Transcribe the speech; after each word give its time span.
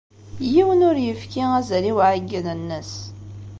Yiwen 0.51 0.85
ur 0.89 0.97
yefki 1.05 1.43
azal 1.57 1.85
i 1.91 1.93
uɛeyyen-nnes. 1.97 2.91